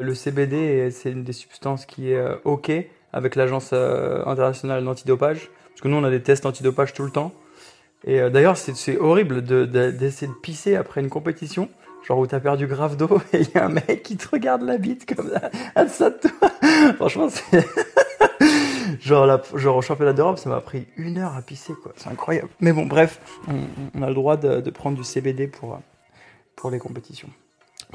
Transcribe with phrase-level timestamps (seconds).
[0.00, 2.70] Le CBD, c'est une des substances qui est euh, OK
[3.12, 5.50] avec l'Agence euh, internationale d'antidopage.
[5.70, 7.32] Parce que nous, on a des tests antidopage tout le temps.
[8.04, 11.68] Et euh, d'ailleurs, c'est- horrible de- de- d'essayer de, pisser après une compétition.
[12.06, 14.62] Genre où t'as perdu grave d'eau et il y a un mec qui te regarde
[14.62, 16.50] la bite comme ça, à ça de toi.
[16.94, 17.66] Franchement, c'est.
[19.00, 21.92] genre, la, genre au championnat d'Europe, ça m'a pris une heure à pisser, quoi.
[21.96, 22.48] C'est incroyable.
[22.60, 25.80] Mais bon, bref, on, a le droit de, de prendre du CBD pour,
[26.54, 27.30] pour les compétitions.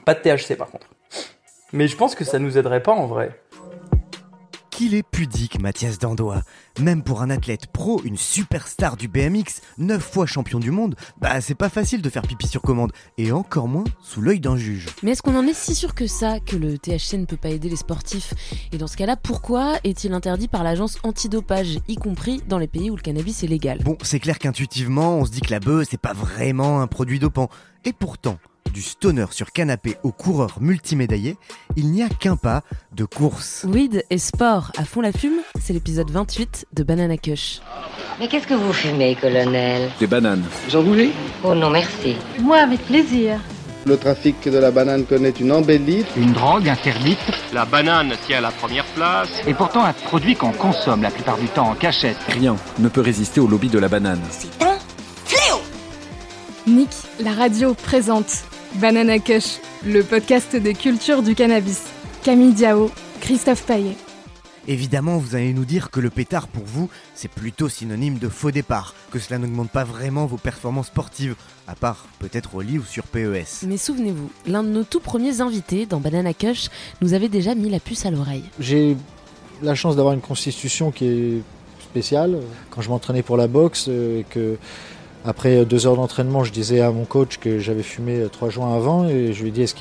[0.03, 0.87] Pas de THC par contre.
[1.73, 3.41] Mais je pense que ça nous aiderait pas en vrai.
[4.69, 6.41] Qu'il est pudique, Mathias Dandois.
[6.79, 11.41] Même pour un athlète pro, une superstar du BMX, 9 fois champion du monde, bah
[11.41, 14.87] c'est pas facile de faire pipi sur commande, et encore moins sous l'œil d'un juge.
[15.01, 17.49] Mais est-ce qu'on en est si sûr que ça, que le THC ne peut pas
[17.49, 18.33] aider les sportifs?
[18.71, 22.91] Et dans ce cas-là, pourquoi est-il interdit par l'agence antidopage, y compris dans les pays
[22.91, 23.79] où le cannabis est légal?
[23.83, 27.19] Bon, c'est clair qu'intuitivement, on se dit que la bœuf, c'est pas vraiment un produit
[27.19, 27.49] dopant.
[27.85, 28.37] Et pourtant,
[28.73, 31.37] du stoner sur canapé au coureur multimédaillé,
[31.77, 33.65] il n'y a qu'un pas de course.
[33.69, 37.61] Weed et sport à fond la fume, c'est l'épisode 28 de Banana Kush.
[38.19, 39.91] Mais qu'est-ce que vous fumez, colonel?
[39.99, 40.43] Des bananes.
[41.43, 42.15] Oh non, merci.
[42.39, 43.39] Moi, avec plaisir.
[43.85, 46.05] Le trafic de la banane connaît une embellie.
[46.15, 47.19] Une drogue interdite
[47.53, 49.29] La banane tient la première place.
[49.45, 52.17] et pourtant un produit qu'on consomme la plupart du temps en cachette.
[52.29, 54.21] Rien ne peut résister au lobby de la banane.
[54.31, 54.77] C'est un
[55.25, 55.59] fléau
[56.65, 61.83] Nick, la radio présente Banana Kush, le podcast des cultures du cannabis.
[62.23, 62.89] Camille Diao,
[63.21, 63.95] Christophe Paillet.
[64.67, 68.49] Évidemment, vous allez nous dire que le pétard pour vous, c'est plutôt synonyme de faux
[68.49, 71.35] départ, que cela n'augmente pas vraiment vos performances sportives,
[71.67, 73.65] à part peut-être au lit ou sur PES.
[73.67, 76.69] Mais souvenez-vous, l'un de nos tout premiers invités dans Banana Kush
[77.01, 78.45] nous avait déjà mis la puce à l'oreille.
[78.59, 78.97] J'ai
[79.61, 81.41] la chance d'avoir une constitution qui est
[81.81, 82.39] spéciale.
[82.71, 84.57] Quand je m'entraînais pour la boxe, euh, et que
[85.25, 88.75] après deux heures d'entraînement, je disais à mon coach que j'avais fumé euh, trois joints
[88.75, 89.75] avant, et je lui ai dit est-ce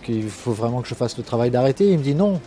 [0.00, 1.90] qu'il faut vraiment que je fasse le travail d'arrêter?
[1.90, 2.40] Il me dit non.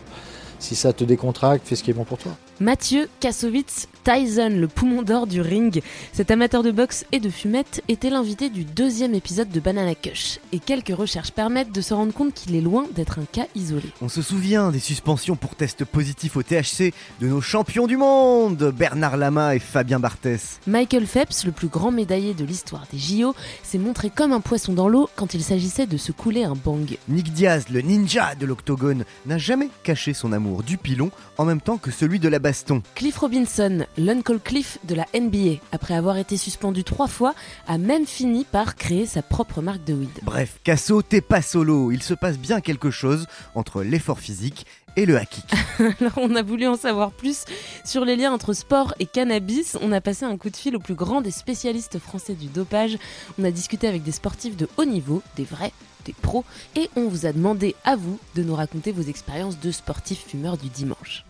[0.62, 2.38] Si ça te décontracte, fais ce qui est bon pour toi.
[2.60, 5.82] Mathieu Kassovitz Tyson, le poumon d'or du ring.
[6.14, 10.40] Cet amateur de boxe et de fumette était l'invité du deuxième épisode de Banana Kush.
[10.52, 13.90] Et quelques recherches permettent de se rendre compte qu'il est loin d'être un cas isolé.
[14.02, 18.72] On se souvient des suspensions pour tests positifs au THC de nos champions du monde,
[18.78, 20.60] Bernard Lama et Fabien Barthès.
[20.68, 23.34] Michael Phelps, le plus grand médaillé de l'histoire des JO,
[23.64, 26.98] s'est montré comme un poisson dans l'eau quand il s'agissait de se couler un bang.
[27.10, 31.62] Nick Diaz, le ninja de l'octogone, n'a jamais caché son amour du pilon en même
[31.62, 32.84] temps que celui de la baston.
[32.96, 37.34] Cliff Robinson, l'Uncle Cliff de la NBA, après avoir été suspendu trois fois,
[37.68, 40.10] a même fini par créer sa propre marque de weed.
[40.24, 44.66] Bref, Casso, t'es pas solo, il se passe bien quelque chose entre l'effort physique
[44.98, 45.38] et le hack.
[46.00, 47.46] Alors on a voulu en savoir plus
[47.86, 49.78] sur les liens entre sport et cannabis.
[49.82, 52.98] On a passé un coup de fil au plus grand des spécialistes français du dopage.
[53.40, 55.72] On a discuté avec des sportifs de haut niveau, des vrais,
[56.06, 56.44] des pros,
[56.76, 60.58] et on vous a demandé à vous de nous raconter vos expériences de sportifs fumeurs
[60.58, 61.26] du dimanche.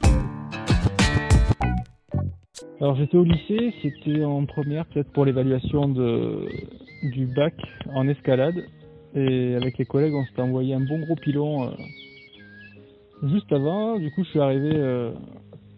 [2.80, 6.48] Alors j'étais au lycée, c'était en première peut-être pour l'évaluation de
[7.04, 7.54] du bac
[7.94, 8.66] en escalade
[9.16, 11.72] et avec les collègues on s'était envoyé un bon gros pilon euh,
[13.24, 13.98] juste avant.
[13.98, 15.12] Du coup je suis arrivé euh,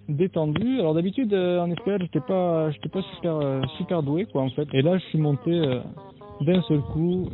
[0.10, 0.80] détendu.
[0.80, 4.50] Alors d'habitude euh, en escalade j'étais pas j'étais pas super euh, super doué quoi en
[4.50, 4.68] fait.
[4.74, 5.80] Et là je suis monté euh,
[6.42, 7.30] d'un seul coup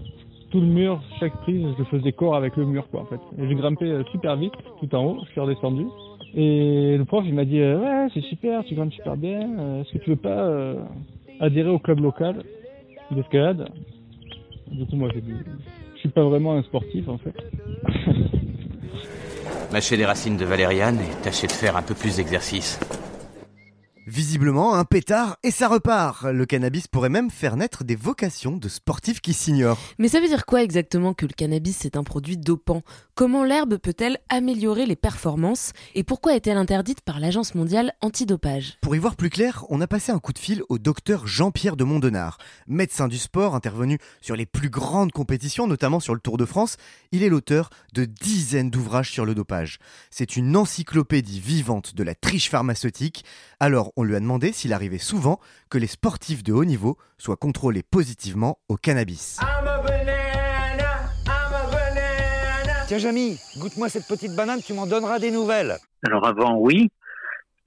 [0.52, 3.22] tout le mur, chaque prise je faisais corps avec le mur quoi en fait.
[3.38, 5.86] Et j'ai grimpé euh, super vite tout en haut, je suis redescendu.
[6.36, 9.82] Et le prof, il m'a dit euh, Ouais, c'est super, tu grimpes super bien.
[9.82, 10.76] Est-ce que tu veux pas
[11.40, 12.44] adhérer au club local
[13.10, 13.68] d'escalade?
[14.72, 15.34] Du coup, moi, j'ai dit
[15.96, 17.34] Je suis pas vraiment un sportif en fait.
[19.72, 22.80] Mâchez les racines de valériane et tâchez de faire un peu plus d'exercice.
[24.10, 26.24] Visiblement, un pétard et ça repart.
[26.24, 29.78] Le cannabis pourrait même faire naître des vocations de sportifs qui s'ignorent.
[30.00, 32.82] Mais ça veut dire quoi exactement que le cannabis est un produit dopant?
[33.14, 35.74] Comment l'herbe peut-elle améliorer les performances?
[35.94, 38.80] Et pourquoi est-elle interdite par l'Agence mondiale antidopage?
[38.82, 41.76] Pour y voir plus clair, on a passé un coup de fil au docteur Jean-Pierre
[41.76, 46.38] de Mondenard, médecin du sport intervenu sur les plus grandes compétitions, notamment sur le Tour
[46.38, 46.78] de France.
[47.12, 49.78] Il est l'auteur de dizaines d'ouvrages sur le dopage.
[50.10, 53.24] C'est une encyclopédie vivante de la triche pharmaceutique.
[53.62, 55.38] Alors, on lui a demandé s'il arrivait souvent
[55.70, 59.38] que les sportifs de haut niveau soient contrôlés positivement au cannabis.
[62.88, 65.76] Tiens Jamy, goûte-moi cette petite banane, tu m'en donneras des nouvelles.
[66.08, 66.90] Alors avant, oui.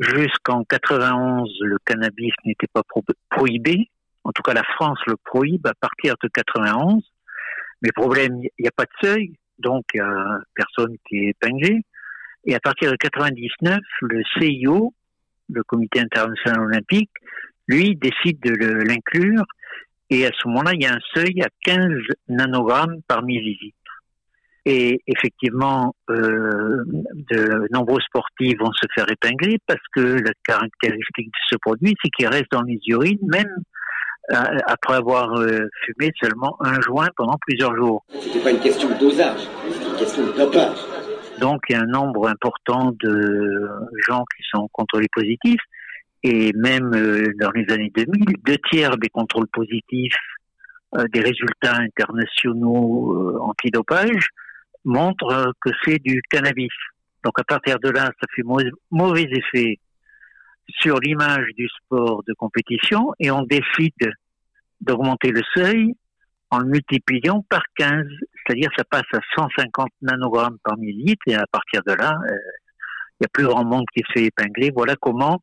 [0.00, 3.90] Jusqu'en 91, le cannabis n'était pas pro prohibé.
[4.24, 7.02] En tout cas, la France le prohibe à partir de 91.
[7.82, 11.28] Mais problème, il n'y a pas de seuil, donc il n'y a personne qui est
[11.30, 11.82] épinglé.
[12.44, 14.94] Et à partir de 99, le CIO,
[15.48, 17.10] le Comité international olympique,
[17.68, 19.44] lui décide de l'inclure.
[20.10, 21.88] Et à ce moment-là, il y a un seuil à 15
[22.28, 23.76] nanogrammes par millilitre.
[24.64, 26.84] Et effectivement, euh,
[27.30, 32.10] de nombreux sportifs vont se faire épingler parce que la caractéristique de ce produit, c'est
[32.10, 33.52] qu'il reste dans les urines, même
[34.30, 34.36] euh,
[34.66, 38.04] après avoir euh, fumé seulement un joint pendant plusieurs jours.
[38.20, 40.78] C'était pas une question de dosage, c'était une question de dopage.
[41.42, 43.68] Donc il y a un nombre important de
[44.06, 45.60] gens qui sont contrôlés positifs
[46.22, 50.16] et même euh, dans les années 2000, deux tiers des contrôles positifs
[51.14, 54.28] des résultats internationaux antidopage
[54.84, 56.68] montrent que c'est du cannabis.
[57.24, 58.42] Donc à partir de là, ça fait
[58.90, 59.78] mauvais effet
[60.68, 64.12] sur l'image du sport de compétition et on décide
[64.80, 65.94] d'augmenter le seuil
[66.50, 68.04] en le multipliant par 15,
[68.46, 72.34] c'est-à-dire ça passe à 150 nanogrammes par millilitre et à partir de là, euh,
[73.20, 74.70] il y a plus grand monde qui se fait épingler.
[74.74, 75.42] Voilà comment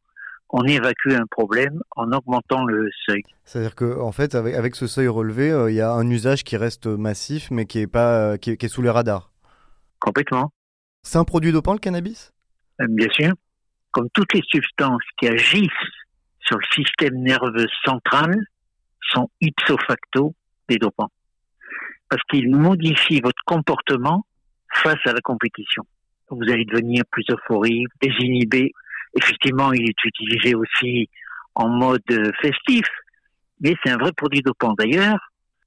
[0.49, 3.21] on évacue un problème en augmentant le seuil.
[3.45, 6.43] C'est-à-dire que en fait, avec, avec ce seuil relevé, euh, il y a un usage
[6.43, 9.31] qui reste massif, mais qui est pas, qui est, sous les radars.
[9.99, 10.51] Complètement.
[11.03, 12.33] C'est un produit dopant le cannabis?
[12.81, 13.33] Euh, Bien sûr
[13.91, 15.69] comme toutes les substances qui agissent
[16.41, 18.35] sur le système nerveux central,
[19.11, 20.33] sont ipso facto
[20.67, 21.11] des dopants.
[22.09, 24.25] Parce qu'ils modifient votre comportement
[24.73, 25.83] face à la compétition.
[26.29, 28.71] Vous allez devenir plus euphorique, désinhibé.
[29.15, 31.09] Effectivement, il est utilisé aussi
[31.56, 32.03] en mode
[32.41, 32.85] festif,
[33.61, 34.73] mais c'est un vrai produit dopant.
[34.77, 35.19] D'ailleurs,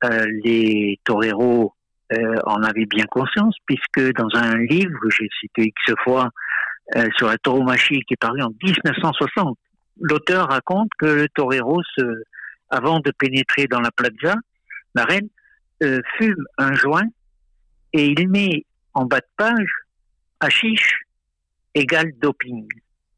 [0.05, 1.75] euh, les toreros
[2.13, 6.31] euh, en avaient bien conscience, puisque dans un livre que j'ai cité X fois,
[6.97, 9.57] euh, sur la tauromachie qui est paru en 1960.
[10.01, 11.81] L'auteur raconte que le torero,
[12.71, 14.35] avant de pénétrer dans la plaza,
[14.95, 15.29] la reine
[15.83, 17.09] euh, fume un joint
[17.93, 18.65] et il met
[18.95, 19.71] en bas de page
[20.49, 21.05] chiche
[21.75, 22.67] égale doping.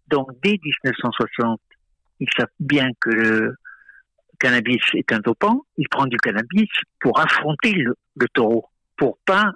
[0.09, 1.61] Donc dès 1960,
[2.21, 3.55] ils savent bien que le
[4.39, 5.65] cannabis est un dopant.
[5.79, 6.69] Il prend du cannabis
[7.01, 8.67] pour affronter le, le taureau,
[8.97, 9.53] pour pas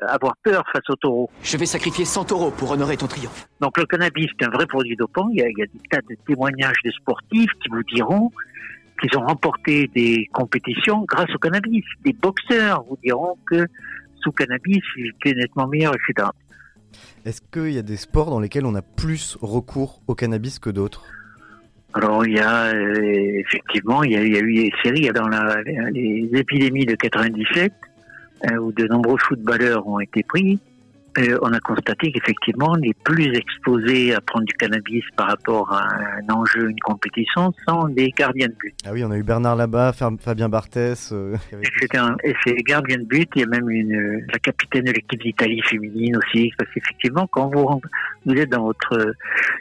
[0.00, 1.30] avoir peur face au taureau.
[1.42, 3.48] Je vais sacrifier 100 taureaux pour honorer ton triomphe.
[3.60, 5.28] Donc le cannabis est un vrai produit dopant.
[5.30, 8.32] Il y a, il y a des tas de témoignages de sportifs qui vous diront
[9.02, 11.84] qu'ils ont remporté des compétitions grâce au cannabis.
[12.04, 13.66] Des boxeurs vous diront que
[14.22, 16.28] sous cannabis, ils étaient nettement meilleurs, etc.
[17.24, 20.70] Est-ce qu'il y a des sports dans lesquels on a plus recours au cannabis que
[20.70, 21.04] d'autres?
[21.94, 25.10] Alors il y a euh, effectivement il y a, il y a, eu des séries
[25.12, 27.70] dans la, les épidémies de 97
[28.50, 30.58] euh, où de nombreux footballeurs ont été pris,
[31.18, 35.86] euh, on a constaté qu'effectivement, les plus exposés à prendre du cannabis par rapport à
[35.86, 38.74] un enjeu, une compétition, sont les gardiens de but.
[38.86, 41.12] Ah oui, on a eu Bernard Labat, Fabien Barthès.
[41.12, 43.28] Euh, et c'est les gardiens de but.
[43.34, 46.50] Il y a même une, la capitaine de l'équipe d'Italie féminine aussi.
[46.56, 47.80] Parce qu'effectivement, quand vous,
[48.24, 49.14] vous êtes dans votre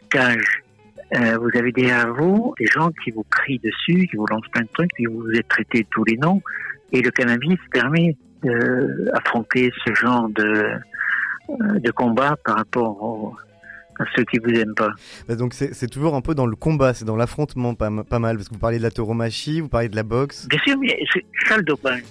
[0.10, 0.64] cage,
[1.14, 4.70] vous avez derrière vous des gens qui vous crient dessus, qui vous lancent plein de
[4.74, 6.42] trucs, puis vous êtes traité de tous les noms.
[6.94, 8.16] Et le cannabis permet
[9.14, 10.80] affronter ce genre de,
[11.60, 13.36] de combat par rapport
[14.00, 14.92] à ceux qui vous aiment pas.
[15.28, 18.38] Bah, donc c'est toujours un peu dans le combat, c'est dans l'affrontement pas, pas, mal,
[18.38, 20.48] parce que vous parlez de la tauromachie, vous parlez de la boxe.
[20.48, 22.04] Bien sûr, mais c'est ça le dopage.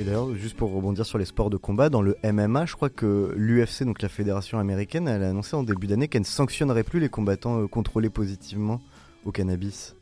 [0.00, 2.88] Et d'ailleurs, juste pour rebondir sur les sports de combat, dans le MMA, je crois
[2.88, 6.84] que l'UFC, donc la fédération américaine, elle a annoncé en début d'année qu'elle ne sanctionnerait
[6.84, 8.80] plus les combattants euh, contrôlés positivement
[9.26, 9.94] au cannabis.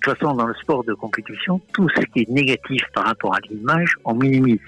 [0.00, 3.34] De toute façon, dans le sport de compétition, tout ce qui est négatif par rapport
[3.34, 4.60] à l'image, on minimise.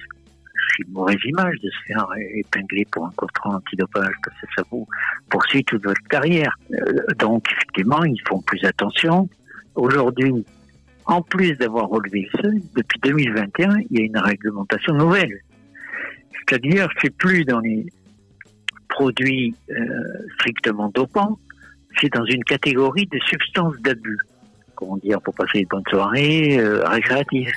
[0.76, 4.62] C'est une mauvaise image de se faire épingler pour un contrat antidopage, parce que ça
[4.70, 4.86] vous
[5.28, 6.56] poursuit toute votre carrière.
[6.72, 6.76] Euh,
[7.18, 9.28] donc, effectivement, ils font plus attention.
[9.74, 10.44] Aujourd'hui,
[11.06, 15.40] en plus d'avoir relevé le seuil, depuis 2021, il y a une réglementation nouvelle.
[16.32, 17.86] C'est-à-dire, c'est plus dans les
[18.88, 19.74] produits euh,
[20.34, 21.38] strictement dopants,
[22.00, 24.18] c'est dans une catégorie de substances d'abus
[24.82, 27.50] comment dire, pour passer une bonne soirée euh, récréative.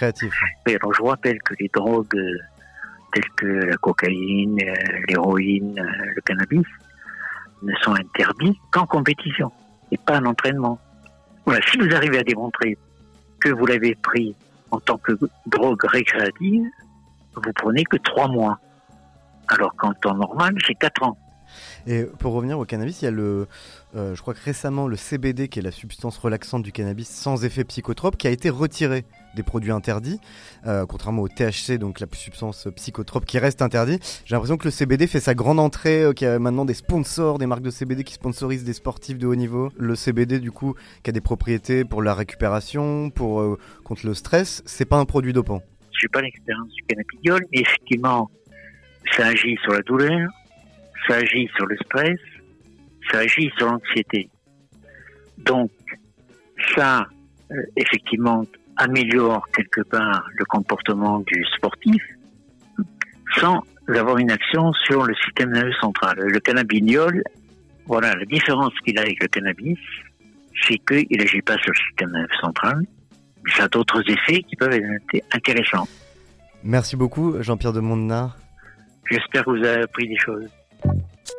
[0.68, 2.16] Mais alors, je vous rappelle que les drogues
[3.16, 4.74] telles que la cocaïne, euh,
[5.08, 6.66] l'héroïne, euh, le cannabis
[7.64, 9.52] ne sont interdits qu'en compétition
[9.92, 10.78] et pas en entraînement.
[11.46, 12.78] Voilà, si vous arrivez à démontrer
[13.40, 14.36] que vous l'avez pris
[14.72, 15.14] en tant que
[15.46, 16.68] drogue récréative,
[17.36, 18.60] vous prenez que trois mois.
[19.48, 21.18] Alors qu'en temps normal, c'est quatre ans.
[21.88, 23.48] Et pour revenir au cannabis, il y a le,
[23.96, 27.46] euh, je crois que récemment le CBD, qui est la substance relaxante du cannabis sans
[27.46, 30.20] effet psychotrope, qui a été retiré des produits interdits,
[30.66, 34.00] euh, contrairement au THC, donc la substance psychotrope qui reste interdit.
[34.26, 36.74] J'ai l'impression que le CBD fait sa grande entrée, euh, qu'il y a maintenant des
[36.74, 39.72] sponsors, des marques de CBD qui sponsorisent des sportifs de haut niveau.
[39.78, 44.64] Le CBD, du coup, qui a des propriétés pour la récupération, pour contre le stress,
[44.66, 45.62] c'est pas un produit dopant.
[45.92, 48.30] Je n'ai pas l'expérience du cannabidiol, mais effectivement,
[49.12, 50.30] ça agit sur la douleur,
[51.08, 52.20] ça agit sur le stress,
[53.12, 54.30] ça agit sur l'anxiété.
[55.38, 55.72] Donc,
[56.76, 57.06] ça,
[57.52, 58.44] euh, effectivement,
[58.78, 62.02] améliore quelque part le comportement du sportif
[63.40, 66.18] sans avoir une action sur le système nerveux central.
[66.18, 67.24] Le cannabidiol,
[67.86, 69.78] voilà, la différence qu'il a avec le cannabis,
[70.64, 72.82] c'est qu'il n'agit pas sur le système nerveux central,
[73.44, 75.88] mais ça a d'autres effets qui peuvent être intéressants.
[76.64, 78.38] Merci beaucoup, Jean-Pierre de Mondenard.
[79.10, 80.50] J'espère que vous avez appris des choses.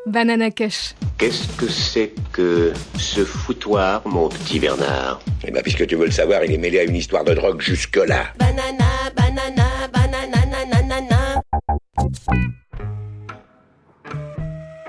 [0.07, 0.95] Banana Cash.
[1.19, 5.21] Qu'est-ce que c'est que ce foutoir, mon petit Bernard?
[5.45, 7.61] Eh bien, puisque tu veux le savoir, il est mêlé à une histoire de drogue
[7.61, 8.26] jusque-là.
[8.38, 11.43] Banana, banana, banana, nanana.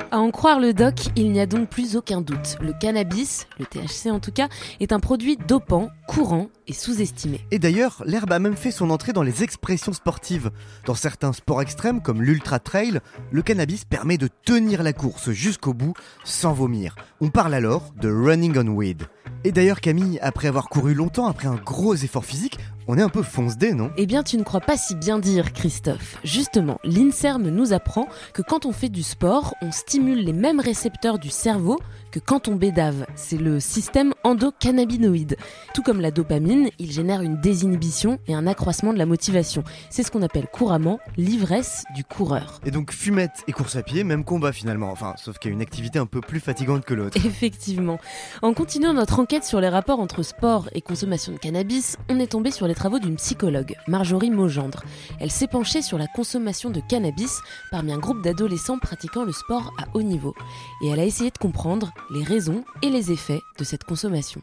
[0.09, 2.57] À en croire le doc, il n'y a donc plus aucun doute.
[2.61, 4.47] Le cannabis, le THC en tout cas,
[4.79, 7.41] est un produit dopant, courant et sous-estimé.
[7.51, 10.51] Et d'ailleurs, l'herbe a même fait son entrée dans les expressions sportives.
[10.85, 15.73] Dans certains sports extrêmes comme l'ultra trail, le cannabis permet de tenir la course jusqu'au
[15.73, 16.95] bout sans vomir.
[17.19, 19.03] On parle alors de running on weed.
[19.43, 23.09] Et d'ailleurs Camille, après avoir couru longtemps, après un gros effort physique, on est un
[23.09, 23.91] peu fonce-dé, non?
[23.97, 26.17] Eh bien, tu ne crois pas si bien dire, Christophe.
[26.23, 31.19] Justement, l'INSERM nous apprend que quand on fait du sport, on stimule les mêmes récepteurs
[31.19, 31.79] du cerveau
[32.11, 33.05] que quand on bédave.
[33.15, 35.35] C'est le système endocannabinoïde.
[35.73, 39.65] Tout comme la dopamine, il génère une désinhibition et un accroissement de la motivation.
[39.89, 42.61] C'est ce qu'on appelle couramment l'ivresse du coureur.
[42.65, 44.91] Et donc fumette et course à pied, même combat finalement.
[44.91, 47.17] Enfin, sauf qu'il y a une activité un peu plus fatigante que l'autre.
[47.25, 47.99] Effectivement.
[48.41, 52.27] En continuant notre enquête sur les rapports entre sport et consommation de cannabis, on est
[52.27, 54.83] tombé sur les travaux d'une psychologue, Marjorie Maugendre.
[55.19, 57.39] Elle s'est penchée sur la consommation de cannabis
[57.71, 60.35] parmi un groupe d'adolescents pratiquant le sport à haut niveau.
[60.83, 64.41] Et elle a essayé de comprendre les raisons et les effets de cette consommation.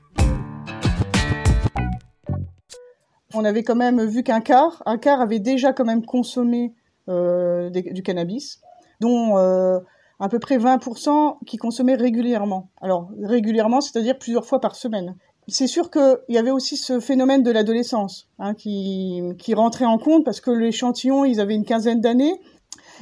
[3.34, 6.74] On avait quand même vu qu'un quart, un quart avait déjà quand même consommé
[7.08, 8.60] euh, du cannabis,
[9.00, 9.78] dont euh,
[10.18, 12.70] à peu près 20% qui consommaient régulièrement.
[12.80, 15.14] Alors régulièrement, c'est-à-dire plusieurs fois par semaine.
[15.46, 19.98] C'est sûr qu'il y avait aussi ce phénomène de l'adolescence hein, qui, qui rentrait en
[19.98, 22.40] compte parce que l'échantillon, ils avaient une quinzaine d'années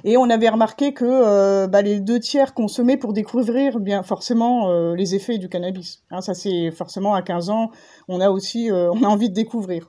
[0.05, 4.71] et on avait remarqué que euh, bah, les deux tiers consommaient pour découvrir bien forcément
[4.71, 6.03] euh, les effets du cannabis.
[6.11, 7.71] Hein, ça c'est forcément à 15 ans,
[8.09, 9.87] on a aussi euh, on a envie de découvrir.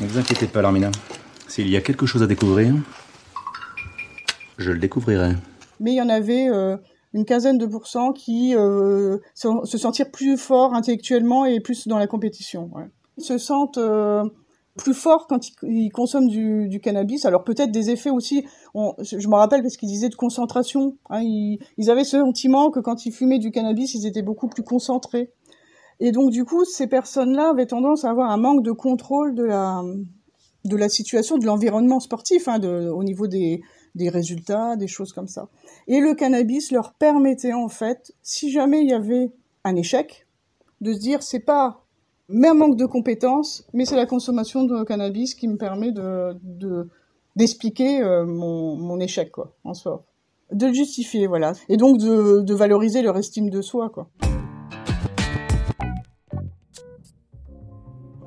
[0.00, 0.90] Ne vous inquiétez pas, Larmina.
[1.48, 2.74] S'il y a quelque chose à découvrir,
[4.58, 5.32] je le découvrirai.
[5.80, 6.76] Mais il y en avait euh,
[7.14, 11.98] une quinzaine de pourcents qui euh, se, se sentirent plus forts intellectuellement et plus dans
[11.98, 12.70] la compétition.
[13.16, 14.24] Ils se sentent euh,
[14.76, 17.24] plus forts quand ils, consomment du, cannabis.
[17.24, 20.96] Alors peut-être des effets aussi, je, me rappelle parce qu'ils disaient de concentration.
[21.10, 24.62] Hein, ils, avaient ce sentiment que quand ils fumaient du cannabis, ils étaient beaucoup plus
[24.62, 25.32] concentrés.
[26.00, 29.42] Et donc du coup, ces personnes-là avaient tendance à avoir un manque de contrôle de
[29.42, 29.82] la,
[30.64, 33.60] de la situation, de l'environnement sportif, hein, au niveau des,
[33.94, 35.48] des résultats, des choses comme ça.
[35.86, 39.32] Et le cannabis leur permettait en fait, si jamais il y avait
[39.64, 40.26] un échec,
[40.80, 41.84] de se dire c'est pas
[42.28, 46.88] même manque de compétences, mais c'est la consommation de cannabis qui me permet de, de
[47.36, 50.04] d'expliquer euh, mon, mon échec quoi en soi,
[50.52, 54.08] de le justifier voilà, et donc de, de valoriser leur estime de soi quoi.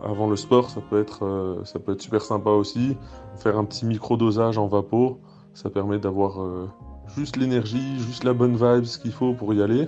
[0.03, 2.97] Avant le sport, ça peut être euh, ça peut être super sympa aussi,
[3.35, 5.19] faire un petit micro dosage en vapeau,
[5.53, 6.69] ça permet d'avoir euh,
[7.15, 9.87] juste l'énergie, juste la bonne vibe, ce qu'il faut pour y aller.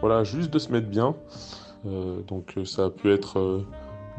[0.00, 1.14] Voilà, juste de se mettre bien.
[1.86, 3.66] Euh, donc ça peut être euh,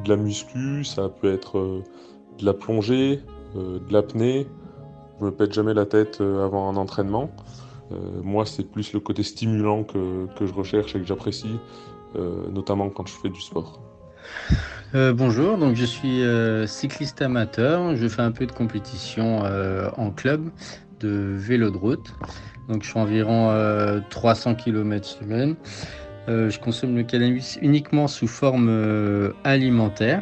[0.03, 1.83] de la muscu, ça peut être euh,
[2.39, 3.21] de la plongée,
[3.55, 4.47] euh, de l'apnée.
[5.19, 7.29] Je me pète jamais la tête avant un entraînement.
[8.23, 11.59] moi, c'est plus le côté stimulant que, que je recherche et que j'apprécie,
[12.51, 13.82] notamment quand je fais du sport.
[14.95, 17.95] Euh, bonjour, donc je suis euh, cycliste amateur.
[17.95, 20.51] Je fais un peu de compétition euh, en club
[20.99, 22.13] de vélo de route.
[22.69, 23.51] Donc je fais environ
[24.09, 25.55] 300 km semaine.
[26.27, 30.21] je consomme le cannabis uniquement sous forme alimentaire.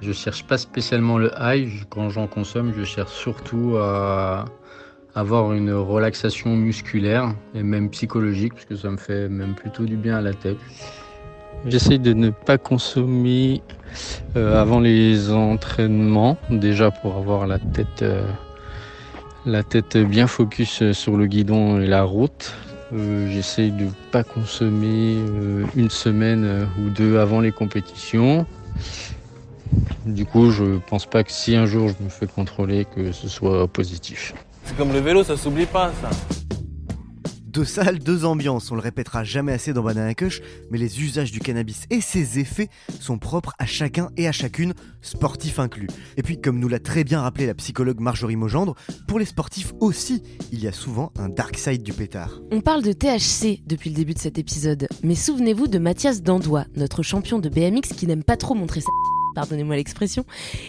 [0.00, 1.68] Je cherche pas spécialement le high.
[1.88, 4.44] Quand j'en consomme, je cherche surtout à
[5.14, 9.96] avoir une relaxation musculaire et même psychologique parce que ça me fait même plutôt du
[9.96, 10.58] bien à la tête.
[11.66, 13.62] J'essaye de ne pas consommer
[14.36, 18.26] euh, avant les entraînements, déjà pour avoir la tête, euh,
[19.44, 22.54] la tête bien focus sur le guidon et la route.
[22.92, 28.46] Euh, J'essaye de pas consommer euh, une semaine euh, ou deux avant les compétitions.
[30.06, 33.28] Du coup, je pense pas que si un jour je me fais contrôler, que ce
[33.28, 34.34] soit positif.
[34.64, 36.39] C'est comme le vélo, ça s'oublie pas, ça.
[37.50, 40.40] Deux salles, deux ambiances, on le répétera jamais assez dans Banana Kush,
[40.70, 42.68] mais les usages du cannabis et ses effets
[43.00, 45.88] sont propres à chacun et à chacune, sportifs inclus.
[46.16, 48.76] Et puis, comme nous l'a très bien rappelé la psychologue Marjorie Mogendre,
[49.08, 52.40] pour les sportifs aussi, il y a souvent un dark side du pétard.
[52.52, 56.66] On parle de THC depuis le début de cet épisode, mais souvenez-vous de Mathias Dandois,
[56.76, 58.90] notre champion de BMX qui n'aime pas trop montrer sa
[59.34, 60.24] pardonnez-moi l'expression,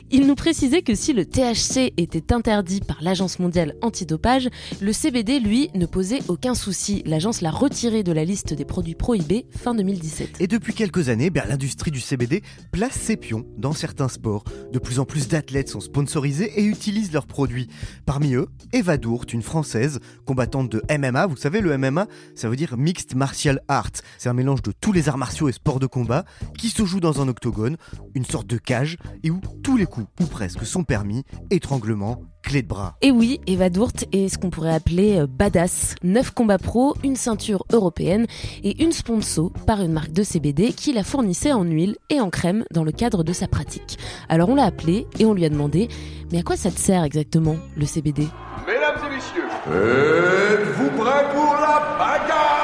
[0.09, 4.49] il nous précisait que si le THC était interdit par l'Agence mondiale antidopage,
[4.81, 7.03] le CBD, lui, ne posait aucun souci.
[7.05, 10.37] L'agence l'a retiré de la liste des produits prohibés fin 2017.
[10.39, 12.41] Et depuis quelques années, ben, l'industrie du CBD
[12.71, 14.43] place ses pions dans certains sports.
[14.71, 17.67] De plus en plus d'athlètes sont sponsorisés et utilisent leurs produits.
[18.05, 21.27] Parmi eux, Eva Dourt, une Française, combattante de MMA.
[21.27, 24.01] Vous savez, le MMA, ça veut dire Mixed Martial Arts.
[24.17, 26.25] C'est un mélange de tous les arts martiaux et sports de combat
[26.57, 27.77] qui se joue dans un octogone,
[28.15, 32.61] une sorte de cage et où tous les coups, ou presque, sont permis, étranglement, clé
[32.61, 32.95] de bras.
[33.01, 35.95] Et oui, Eva Dourt est ce qu'on pourrait appeler euh, badass.
[36.03, 38.25] 9 combats pro, une ceinture européenne
[38.63, 42.29] et une sponsor par une marque de CBD qui la fournissait en huile et en
[42.29, 43.97] crème dans le cadre de sa pratique.
[44.29, 45.87] Alors on l'a appelée et on lui a demandé
[46.31, 48.27] Mais à quoi ça te sert exactement, le CBD
[48.67, 52.60] Mesdames et messieurs, êtes-vous prêts pour la bagarre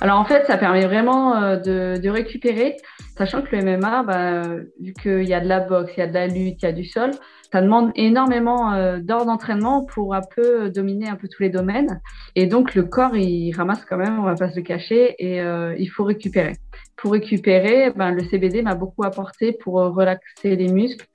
[0.00, 2.76] Alors en fait, ça permet vraiment euh, de, de, récupérer,
[3.16, 4.42] sachant que le MMA, bah,
[4.80, 6.68] vu qu'il y a de la boxe, il y a de la lutte, il y
[6.68, 7.10] a du sol,
[7.52, 12.00] ça demande énormément euh, d'heures d'entraînement pour un peu dominer un peu tous les domaines.
[12.36, 15.40] Et donc le corps, il ramasse quand même, on va pas se le cacher, et
[15.40, 16.52] euh, il faut récupérer.
[16.96, 21.06] Pour récupérer, ben, le CBD m'a beaucoup apporté pour relaxer les muscles,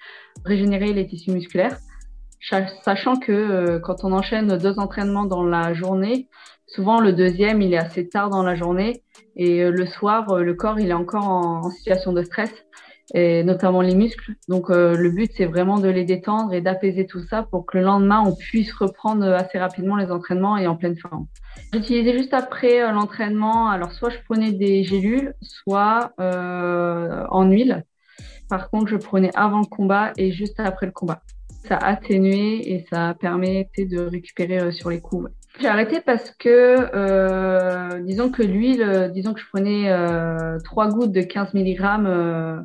[0.43, 1.77] régénérer les tissus musculaires,
[2.83, 6.27] sachant que quand on enchaîne deux entraînements dans la journée,
[6.73, 9.03] Souvent, le deuxième, il est assez tard dans la journée
[9.35, 12.49] et euh, le soir, euh, le corps, il est encore en, situation de stress,
[13.13, 14.33] et notamment les muscles.
[14.47, 17.77] Donc, euh, le but, c'est vraiment de les détendre et d'apaiser tout ça pour que
[17.77, 21.27] le lendemain, on puisse reprendre assez rapidement les entraînements et en pleine forme.
[21.71, 27.83] J'utilisais juste après l'entraînement, alors soit je prenais des gélules, soit en huile.
[28.49, 31.21] Par contre, je prenais avant le combat et juste après le combat.
[31.67, 35.29] Ça atténuait et ça permettait de récupérer sur les coups.
[35.59, 41.11] J'ai arrêté parce que, euh, disons que l'huile, disons que je prenais euh, trois gouttes
[41.11, 42.57] de 15 mg euh,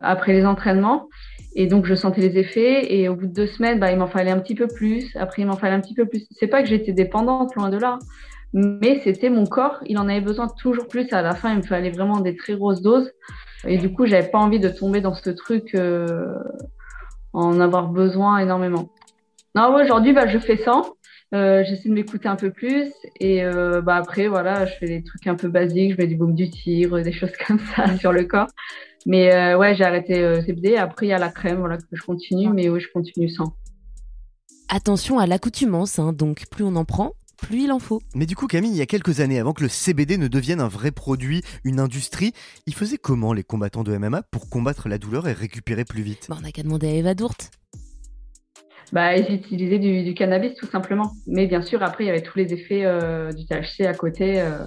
[0.00, 1.08] après les entraînements.
[1.54, 2.94] Et donc, je sentais les effets.
[2.94, 5.16] Et au bout de deux semaines, bah, il m'en fallait un petit peu plus.
[5.16, 6.26] Après, il m'en fallait un petit peu plus.
[6.32, 7.98] C'est pas que j'étais dépendante, loin de là.
[8.52, 9.78] Mais c'était mon corps.
[9.86, 11.12] Il en avait besoin toujours plus.
[11.12, 13.12] À la fin, il me fallait vraiment des très grosses doses.
[13.66, 16.34] Et du coup, j'avais pas envie de tomber dans ce truc, euh,
[17.32, 18.88] en avoir besoin énormément.
[19.54, 20.94] Non, aujourd'hui, bah, je fais 100.
[21.34, 25.02] Euh, j'essaie de m'écouter un peu plus et euh, bah après voilà je fais des
[25.02, 25.92] trucs un peu basiques.
[25.92, 28.48] Je mets du baume du tigre des choses comme ça sur le corps.
[29.04, 30.14] Mais euh, ouais j'ai arrêté
[30.46, 32.48] CBD après il y a la crème voilà que je continue.
[32.48, 33.52] Mais oui je continue sans.
[34.70, 38.00] Attention à l'accoutumance hein, donc plus on en prend plus il en faut.
[38.14, 40.60] Mais du coup, Camille, il y a quelques années, avant que le CBD ne devienne
[40.60, 42.32] un vrai produit, une industrie,
[42.66, 46.26] ils faisaient comment les combattants de MMA pour combattre la douleur et récupérer plus vite?
[46.28, 47.36] Bah, On n'a qu'à demander à Eva Dourt
[48.92, 51.12] bah, ils utilisaient du, du, cannabis tout simplement.
[51.26, 54.40] Mais bien sûr, après, il y avait tous les effets euh, du THC à côté.
[54.40, 54.64] Euh.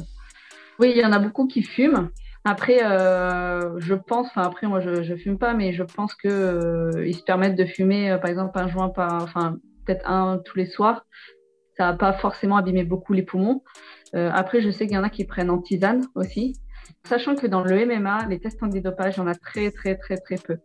[0.79, 2.09] Oui, il y en a beaucoup qui fument.
[2.43, 6.27] Après, euh, je pense, enfin après, moi, je, je fume pas, mais je pense que
[6.27, 10.57] euh, ils se permettent de fumer, par exemple, un joint par, enfin, peut-être un tous
[10.57, 11.05] les soirs.
[11.81, 13.63] Ça va pas forcément abîmer beaucoup les poumons.
[14.13, 16.53] après, je sais qu'il y en a qui prennent en tisane aussi.
[17.05, 20.17] Sachant que dans le MMA, les tests antidopage, il y en a très, très, très,
[20.17, 20.57] très peu.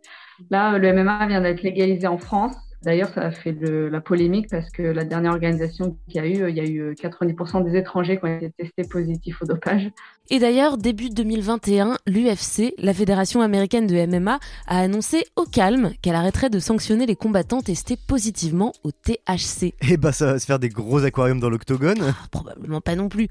[0.51, 2.55] Là, le MMA vient d'être légalisé en France.
[2.83, 6.27] D'ailleurs, ça a fait de la polémique parce que la dernière organisation qu'il y a
[6.27, 9.89] eu, il y a eu 90% des étrangers qui ont été testés positifs au dopage.
[10.29, 16.15] Et d'ailleurs, début 2021, l'UFC, la fédération américaine de MMA, a annoncé au calme qu'elle
[16.15, 19.73] arrêterait de sanctionner les combattants testés positivement au THC.
[19.89, 23.09] Eh bah, ça va se faire des gros aquariums dans l'octogone ah, Probablement pas non
[23.09, 23.27] plus.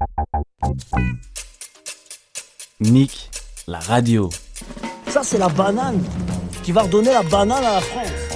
[2.81, 3.29] Nick,
[3.67, 4.29] la radio.
[5.07, 6.03] Ça, c'est la banane
[6.63, 8.26] qui va redonner la banane à la France.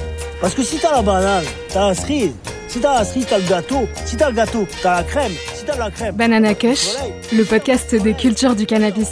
[0.42, 2.34] Parce que si t'as la banane, t'as la cerise.
[2.68, 3.88] Si t'as la cerise, t'as le gâteau.
[4.06, 5.32] Si t'as le gâteau, t'as la crème.
[5.54, 6.16] Si t'as la crème.
[6.16, 6.96] Banana Kush,
[7.32, 9.12] le podcast des cultures du cannabis.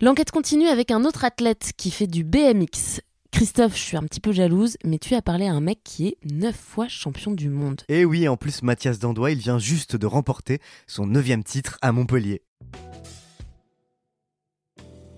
[0.00, 3.00] L'enquête continue avec un autre athlète qui fait du BMX.
[3.32, 6.06] Christophe, je suis un petit peu jalouse, mais tu as parlé à un mec qui
[6.06, 7.82] est 9 fois champion du monde.
[7.88, 11.90] Et oui, en plus, Mathias Dandois, il vient juste de remporter son neuvième titre à
[11.90, 12.42] Montpellier.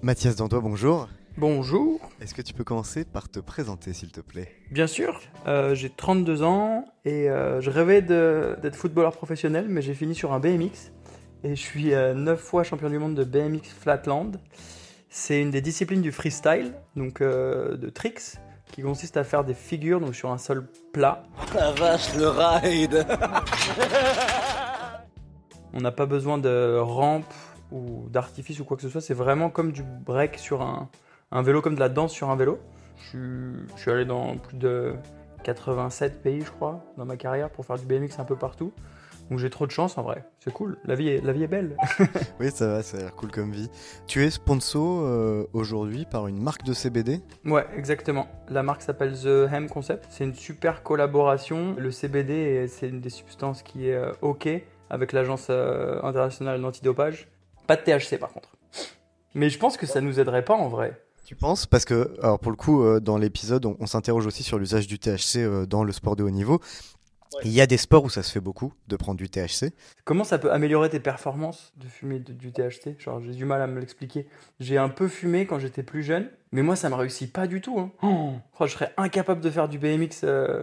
[0.01, 1.09] Mathias Dandois, bonjour.
[1.38, 2.01] Bonjour.
[2.20, 4.51] Est-ce que tu peux commencer par te présenter, s'il te plaît?
[4.70, 9.83] Bien sûr, euh, j'ai 32 ans et euh, je rêvais de- d'être footballeur professionnel, mais
[9.83, 10.92] j'ai fini sur un BMX.
[11.44, 14.40] Et je suis 9 fois champion du monde de BMX Flatland.
[15.11, 18.37] C'est une des disciplines du freestyle, donc euh, de tricks,
[18.72, 21.22] qui consiste à faire des figures donc sur un sol plat.
[21.55, 23.07] La vache, le ride
[25.75, 27.33] On n'a pas besoin de rampe
[27.70, 30.88] ou d'artifice ou quoi que ce soit, c'est vraiment comme du break sur un,
[31.33, 32.59] un vélo, comme de la danse sur un vélo.
[32.97, 34.95] Je suis, je suis allé dans plus de
[35.45, 38.73] 87 pays, je crois, dans ma carrière pour faire du BMX un peu partout.
[39.31, 41.49] Donc j'ai trop de chance en vrai, c'est cool, la vie est, la vie est
[41.49, 41.77] belle.
[42.41, 43.69] Oui, ça va, ça a l'air cool comme vie.
[44.07, 48.29] Tu es sponsor euh, aujourd'hui par une marque de CBD Ouais, exactement.
[48.49, 50.07] La marque s'appelle The Hem Concept.
[50.11, 51.75] C'est une super collaboration.
[51.77, 54.49] Le CBD, c'est une des substances qui est euh, OK
[54.91, 57.29] avec l'Agence euh, internationale d'antidopage.
[57.67, 58.57] Pas de THC par contre.
[59.35, 61.01] Mais je pense que ça nous aiderait pas en vrai.
[61.27, 61.67] Tu penses?
[61.67, 64.87] Parce que, alors pour le coup, euh, dans l'épisode, on, on s'interroge aussi sur l'usage
[64.87, 66.61] du THC euh, dans le sport de haut niveau.
[67.43, 69.73] Il y a des sports où ça se fait beaucoup de prendre du THC.
[70.05, 73.61] Comment ça peut améliorer tes performances de fumer de- du THC Genre, j'ai du mal
[73.61, 74.27] à me l'expliquer.
[74.61, 77.61] J'ai un peu fumé quand j'étais plus jeune, mais moi, ça me réussit pas du
[77.61, 77.79] tout.
[77.81, 77.91] hein.
[78.03, 80.62] Oh, je serais incapable de faire du BMX euh,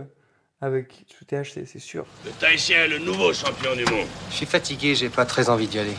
[0.61, 2.05] avec du THC, c'est sûr.
[2.25, 4.07] Le Tahitien est le nouveau champion du monde.
[4.29, 5.93] Je suis fatigué, j'ai pas très envie d'y aller.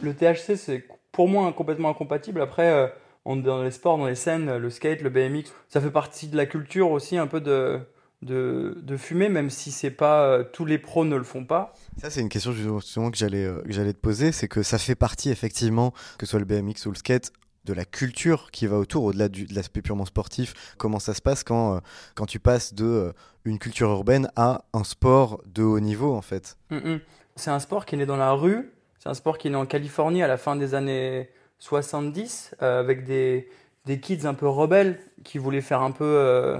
[0.00, 2.40] Le THC, c'est pour moi complètement incompatible.
[2.40, 2.92] Après,
[3.24, 6.36] on, dans les sports, dans les scènes, le skate, le BMX, ça fait partie de
[6.36, 7.80] la culture aussi un peu de,
[8.22, 11.72] de, de fumer, même si c'est pas euh, tous les pros ne le font pas.
[11.98, 14.78] Ça, c'est une question justement que j'allais euh, que j'allais te poser, c'est que ça
[14.78, 17.32] fait partie effectivement, que ce soit le BMX ou le skate,
[17.64, 20.74] de la culture qui va autour, au-delà de l'aspect purement sportif.
[20.78, 21.80] Comment ça se passe quand, euh,
[22.14, 23.12] quand tu passes de euh,
[23.44, 26.56] une culture urbaine à un sport de haut niveau en fait?
[26.70, 27.00] Mm, mm.
[27.36, 28.72] C'est un sport qui est né dans la rue.
[28.98, 31.28] C'est un sport qui est né en Californie à la fin des années
[31.62, 33.48] 70 euh, avec des,
[33.86, 36.58] des kids un peu rebelles qui voulaient faire un peu euh,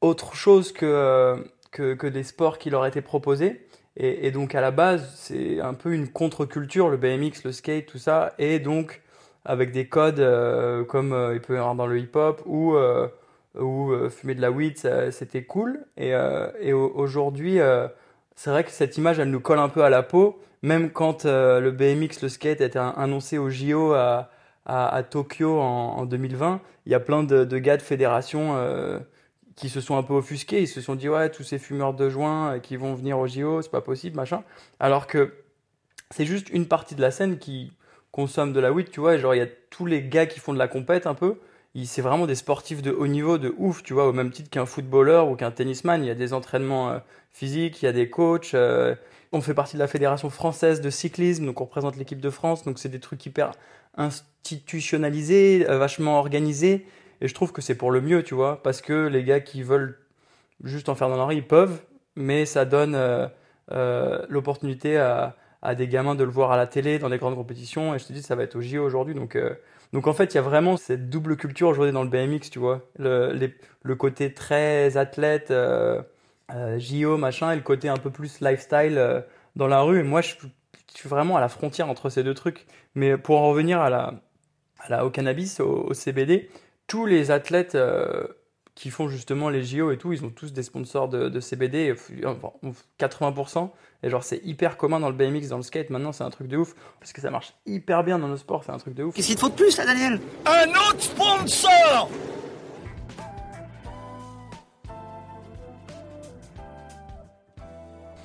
[0.00, 1.36] autre chose que, euh,
[1.72, 3.66] que, que des sports qui leur étaient proposés.
[3.96, 7.98] Et, donc à la base, c'est un peu une contre-culture, le BMX, le skate, tout
[7.98, 8.32] ça.
[8.38, 9.02] Et donc
[9.44, 10.24] avec des codes
[10.86, 12.74] comme il peut y avoir dans le hip-hop ou,
[14.08, 14.78] fumer de la weed,
[15.10, 15.84] c'était cool.
[15.98, 16.12] Et,
[16.60, 17.58] et au- aujourd'hui,
[18.34, 21.24] c'est vrai que cette image, elle nous colle un peu à la peau, même quand
[21.24, 24.30] euh, le BMX, le skate a été annoncé au JO à,
[24.64, 26.60] à, Tokyo en, en 2020.
[26.86, 28.98] Il y a plein de, de gars de fédération euh,
[29.56, 30.62] qui se sont un peu offusqués.
[30.62, 33.26] Ils se sont dit, ouais, tous ces fumeurs de joint euh, qui vont venir au
[33.26, 34.44] JO, c'est pas possible, machin.
[34.80, 35.34] Alors que
[36.10, 37.72] c'est juste une partie de la scène qui
[38.10, 39.16] consomme de la weed, tu vois.
[39.16, 41.40] Genre, il y a tous les gars qui font de la compète un peu.
[41.84, 44.66] C'est vraiment des sportifs de haut niveau, de ouf, tu vois, au même titre qu'un
[44.66, 46.02] footballeur ou qu'un tennisman.
[46.02, 46.98] Il y a des entraînements euh,
[47.30, 48.54] physiques, il y a des coachs.
[48.54, 48.94] euh,
[49.32, 52.64] on fait partie de la fédération française de cyclisme, donc on représente l'équipe de France.
[52.64, 53.52] Donc c'est des trucs hyper
[53.96, 56.86] institutionnalisés, euh, vachement organisés.
[57.22, 59.62] Et je trouve que c'est pour le mieux, tu vois, parce que les gars qui
[59.62, 59.98] veulent
[60.64, 61.80] juste en faire dans leur ils peuvent,
[62.16, 62.94] mais ça donne
[63.70, 67.36] euh, l'opportunité à, à des gamins de le voir à la télé, dans des grandes
[67.36, 67.94] compétitions.
[67.94, 69.14] Et je te dis, ça va être au JO aujourd'hui.
[69.14, 69.54] Donc, euh,
[69.92, 72.58] donc en fait, il y a vraiment cette double culture aujourd'hui dans le BMX, tu
[72.58, 72.82] vois.
[72.98, 73.50] Le,
[73.82, 76.02] le côté très athlète, euh,
[76.54, 79.20] euh, JO, machin, et le côté un peu plus lifestyle euh,
[79.56, 80.00] dans la rue.
[80.00, 80.34] Et moi, je,
[80.92, 82.66] je suis vraiment à la frontière entre ces deux trucs.
[82.94, 84.14] Mais pour en revenir à la,
[84.80, 86.50] à la- au cannabis, au, au CBD,
[86.86, 88.26] tous les athlètes euh,
[88.74, 91.94] qui font justement les JO et tout, ils ont tous des sponsors de, de CBD,
[92.24, 92.52] enfin,
[92.98, 93.70] 80%.
[94.02, 95.90] Et genre, c'est hyper commun dans le BMX, dans le skate.
[95.90, 96.74] Maintenant, c'est un truc de ouf.
[96.98, 99.14] Parce que ça marche hyper bien dans le sport, c'est un truc de ouf.
[99.14, 100.20] Qu'est-ce qu'il te faut de plus là, Daniel?
[100.46, 102.08] Un autre sponsor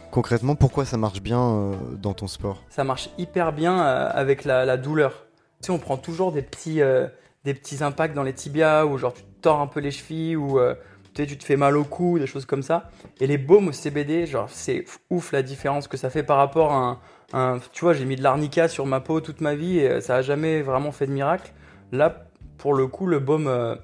[0.10, 2.64] Concrètement, pourquoi ça marche bien euh, dans ton sport?
[2.70, 5.28] Ça marche hyper bien euh, avec la, la douleur.
[5.62, 7.08] Tu sais, on prend toujours des petits, euh,
[7.44, 10.36] des petits impacts dans les tibias ou genre tu te tords un peu les chevilles
[10.36, 10.76] ou euh,
[11.14, 12.90] tu te fais mal au cou, des choses comme ça.
[13.20, 16.74] Et les baumes au CBD, genre c'est ouf la différence que ça fait par rapport
[16.74, 17.00] à
[17.34, 20.18] un, tu vois, j'ai mis de l'arnica sur ma peau toute ma vie et ça
[20.18, 21.52] a jamais vraiment fait de miracle.
[21.92, 23.76] Là, pour le coup, le baume, euh,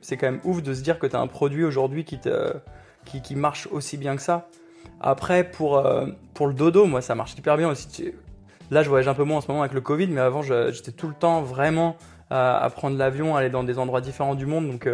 [0.00, 2.20] c'est quand même ouf de se dire que tu as un produit aujourd'hui qui,
[3.04, 4.48] qui, qui marche aussi bien que ça.
[5.00, 8.12] Après, pour, euh, pour le dodo, moi, ça marche hyper bien aussi.
[8.70, 10.92] Là, je voyage un peu moins en ce moment avec le Covid, mais avant, j'étais
[10.92, 11.96] tout le temps vraiment
[12.30, 14.68] à, prendre l'avion, aller dans des endroits différents du monde.
[14.68, 14.88] Donc,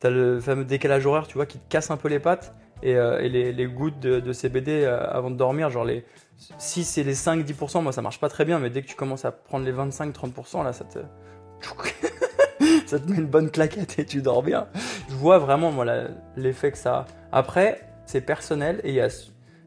[0.00, 2.54] tu as le fameux décalage horaire, tu vois, qui te casse un peu les pattes.
[2.82, 6.04] Et, euh, les, gouttes de, de CBD euh, avant de dormir, genre les.
[6.58, 9.26] Si c'est les 5-10%, moi ça marche pas très bien, mais dès que tu commences
[9.26, 10.98] à prendre les 25-30%, là ça te.
[12.86, 14.68] ça te met une bonne claquette et tu dors bien.
[15.10, 15.84] Je vois vraiment moi
[16.36, 17.06] l'effet que ça a.
[17.32, 19.08] Après, c'est personnel et il y a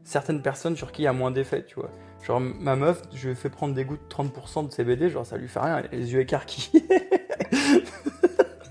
[0.02, 1.90] certaines personnes sur qui il y a moins d'effet, tu vois.
[2.26, 5.36] Genre ma meuf, je lui ai fait prendre des gouttes 30% de CBD, genre ça
[5.36, 6.82] lui fait rien, elle a les yeux écarquillés.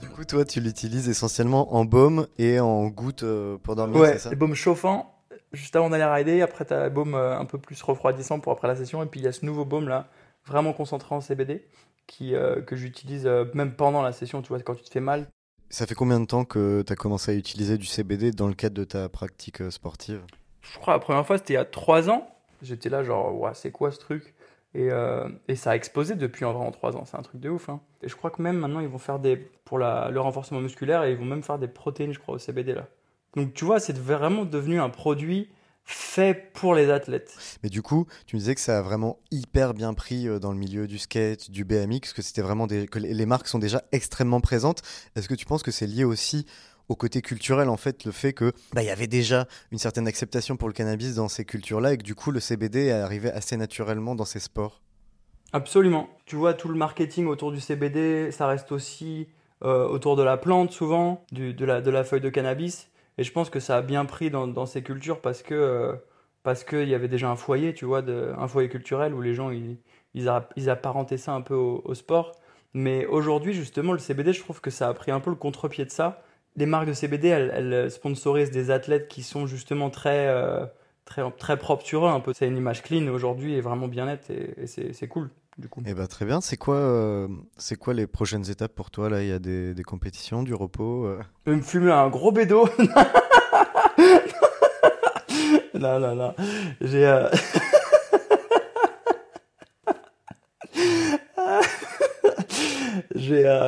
[0.02, 4.14] Du coup, toi, tu l'utilises essentiellement en baume et en goutte euh, pour dormir, Ouais,
[4.14, 5.14] c'est ça les baumes chauffants,
[5.52, 6.42] juste avant d'aller rider.
[6.42, 9.04] Après, tu as les baumes euh, un peu plus refroidissants pour après la session.
[9.04, 10.10] Et puis, il y a ce nouveau baume là,
[10.46, 11.66] vraiment concentré en CBD,
[12.08, 15.00] qui, euh, que j'utilise euh, même pendant la session, tu vois, quand tu te fais
[15.00, 15.28] mal.
[15.70, 18.54] Ça fait combien de temps que tu as commencé à utiliser du CBD dans le
[18.54, 20.22] cadre de ta pratique sportive?
[20.62, 22.33] Je crois la première fois, c'était il y a trois ans.
[22.64, 24.34] J'étais là, genre, ouais, c'est quoi ce truc?
[24.76, 27.06] Et, euh, et ça a explosé depuis en vraiment trois ans.
[27.06, 27.70] C'est un truc de ouf.
[27.70, 27.80] hein.
[28.02, 29.38] Et je crois que même maintenant, ils vont faire des.
[29.66, 32.40] pour la, le renforcement musculaire, et ils vont même faire des protéines, je crois, au
[32.40, 32.88] CBD là.
[33.36, 35.50] Donc, tu vois, c'est vraiment devenu un produit
[35.86, 37.36] fait pour les athlètes.
[37.62, 40.52] Mais du coup, tu me disais que ça a vraiment hyper bien pris euh, dans
[40.52, 42.88] le milieu du skate, du BMX, que vraiment des...
[42.88, 44.82] que les marques sont déjà extrêmement présentes.
[45.16, 46.46] Est-ce que tu penses que c'est lié aussi
[46.90, 50.08] au côté culturel en fait, le fait que bah, il y avait déjà une certaine
[50.08, 53.32] acceptation pour le cannabis dans ces cultures-là et que du coup le CBD est arrivé
[53.32, 54.82] assez naturellement dans ces sports
[55.54, 56.10] Absolument.
[56.26, 59.28] Tu vois, tout le marketing autour du CBD, ça reste aussi
[59.64, 62.90] euh, autour de la plante souvent, de, la, feuille de cannabis.
[63.20, 65.94] Et je pense que ça a bien pris dans, ces cultures parce que euh,
[66.42, 69.52] parce qu'il y avait déjà un foyer, tu vois, un foyer culturel où les gens
[69.52, 69.78] ils,
[70.16, 72.34] ils, apparentaient ça un peu au sport.
[72.74, 75.86] Mais aujourd'hui, justement, le CBD, je trouve que ça a pris un peu le contre-pied
[75.86, 76.24] de ça.
[76.56, 80.66] Les marques de CBD, elles, elles sponsorisent des athlètes qui sont justement très, euh,
[81.06, 82.10] très, très propres sur eux.
[82.10, 85.30] Un peu, c'est une image clean aujourd'hui et vraiment bien nette et, et c'est cool.
[85.60, 85.84] Du coup.
[85.86, 86.42] Eh bah très bien.
[86.42, 89.22] C'est quoi, euh, c'est quoi les prochaines étapes pour toi là?
[89.22, 91.20] Il y a des, des compétitions, du repos euh?
[91.46, 92.68] Je vais me fumer un gros bédo.
[95.76, 96.34] là, là, là.
[96.82, 97.06] J'ai.
[97.06, 97.30] euh,
[103.16, 103.63] J'ai euh,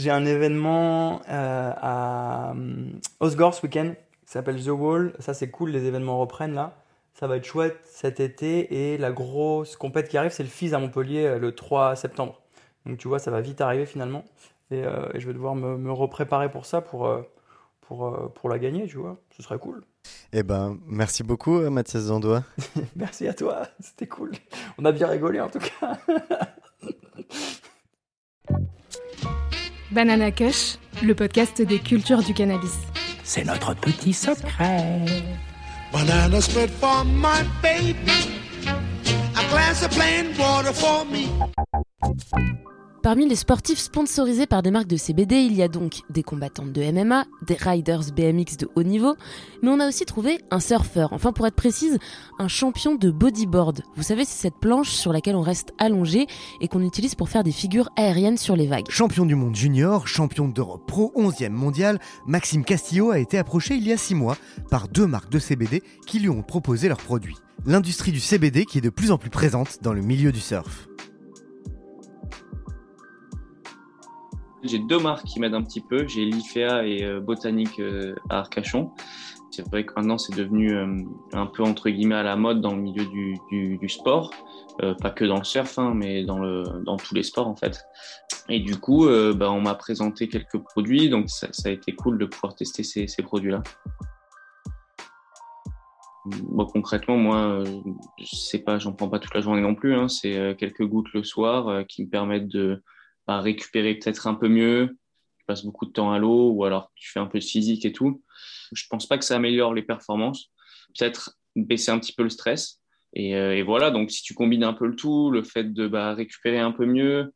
[0.00, 3.92] j'ai un événement euh, à euh, Osgore ce week-end
[4.24, 5.14] qui s'appelle The Wall.
[5.18, 6.76] Ça, c'est cool, les événements reprennent là.
[7.14, 8.92] Ça va être chouette cet été.
[8.92, 12.40] Et la grosse compète qui arrive, c'est le FIS à Montpellier euh, le 3 septembre.
[12.86, 14.24] Donc tu vois, ça va vite arriver finalement.
[14.70, 17.12] Et, euh, et je vais devoir me, me repréparer pour ça, pour,
[17.82, 19.18] pour, pour la gagner, tu vois.
[19.36, 19.84] Ce serait cool.
[20.32, 22.42] Eh ben, merci beaucoup Mathias Zandois.
[22.96, 24.32] Merci à toi, c'était cool.
[24.78, 25.98] On a bien rigolé en tout cas.
[29.90, 32.78] Banana Kush, le podcast des cultures du cannabis.
[33.24, 35.04] C'est notre petit secret.
[35.92, 38.30] Banana split for my baby.
[38.68, 41.28] A glass of plain water for me.
[43.02, 46.70] Parmi les sportifs sponsorisés par des marques de CBD, il y a donc des combattantes
[46.70, 49.14] de MMA, des riders BMX de haut niveau,
[49.62, 51.98] mais on a aussi trouvé un surfeur, enfin pour être précise,
[52.38, 53.84] un champion de bodyboard.
[53.96, 56.26] Vous savez, c'est cette planche sur laquelle on reste allongé
[56.60, 58.90] et qu'on utilise pour faire des figures aériennes sur les vagues.
[58.90, 63.88] Champion du monde junior, champion d'Europe pro, 11e mondial, Maxime Castillo a été approché il
[63.88, 64.36] y a 6 mois
[64.70, 67.38] par deux marques de CBD qui lui ont proposé leurs produits.
[67.64, 70.89] L'industrie du CBD qui est de plus en plus présente dans le milieu du surf.
[74.62, 76.06] J'ai deux marques qui m'aident un petit peu.
[76.06, 78.90] J'ai l'IFEA et euh, Botanique euh, à Arcachon.
[79.50, 82.74] C'est vrai que maintenant c'est devenu euh, un peu entre guillemets à la mode dans
[82.74, 84.30] le milieu du, du, du sport,
[84.82, 87.56] Euh, pas que dans le surf, hein, mais dans, le, dans tous les sports en
[87.56, 87.84] fait.
[88.48, 91.92] Et du coup, euh, bah, on m'a présenté quelques produits, donc ça, ça a été
[91.94, 93.62] cool de pouvoir tester ces, ces produits-là.
[96.24, 97.64] Bon, concrètement, moi,
[98.18, 99.94] je sais pas, j'en prends pas toute la journée non plus.
[99.94, 102.82] Hein, c'est quelques gouttes le soir qui me permettent de
[103.30, 104.98] bah, récupérer peut-être un peu mieux.
[105.38, 107.84] Tu passes beaucoup de temps à l'eau ou alors tu fais un peu de physique
[107.84, 108.24] et tout.
[108.72, 110.50] Je pense pas que ça améliore les performances.
[110.98, 112.80] Peut-être baisser un petit peu le stress.
[113.12, 115.86] Et, euh, et voilà, donc si tu combines un peu le tout, le fait de
[115.86, 117.32] bah, récupérer un peu mieux,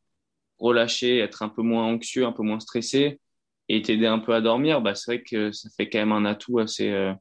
[0.58, 3.20] relâcher, être un peu moins anxieux, un peu moins stressé
[3.68, 6.24] et t'aider un peu à dormir, bah, c'est vrai que ça fait quand même un
[6.24, 7.14] atout assez, euh,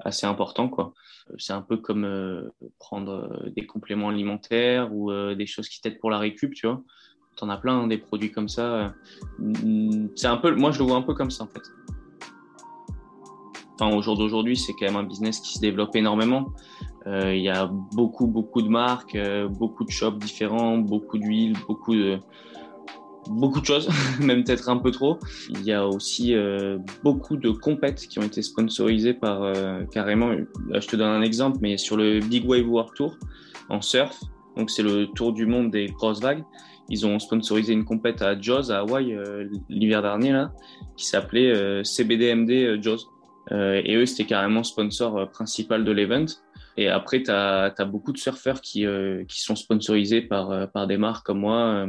[0.00, 0.68] assez important.
[0.68, 0.92] quoi.
[1.38, 2.48] C'est un peu comme euh,
[2.80, 6.82] prendre des compléments alimentaires ou des choses qui t'aident pour la récup, tu vois.
[7.36, 8.94] T'en as plein, hein, des produits comme ça.
[9.38, 11.62] Mm, C'est un peu, moi, je le vois un peu comme ça, en fait.
[13.80, 16.52] Au jour d'aujourd'hui, c'est quand même un business qui se développe énormément.
[17.06, 21.56] Euh, Il y a beaucoup, beaucoup de marques, euh, beaucoup de shops différents, beaucoup d'huiles,
[21.68, 22.18] beaucoup de,
[23.64, 23.88] choses,
[24.20, 25.18] même peut-être un peu trop.
[25.50, 29.52] Il y a aussi euh, beaucoup de compètes qui ont été sponsorisées par
[29.92, 30.32] carrément.
[30.72, 33.16] Je te donne un exemple, mais sur le Big Wave World Tour
[33.68, 34.18] en surf,
[34.56, 36.44] donc c'est le tour du monde des grosses vagues.
[36.88, 40.52] Ils ont sponsorisé une compète à Jaws, à Hawaï, euh, l'hiver dernier, là,
[40.96, 42.98] qui s'appelait euh, CBDMD euh, Jaws.
[43.52, 46.26] Euh, et eux, c'était carrément sponsor euh, principal de l'event.
[46.76, 50.98] Et après, tu as, beaucoup de surfeurs qui, euh, qui sont sponsorisés par, par des
[50.98, 51.86] marques comme moi.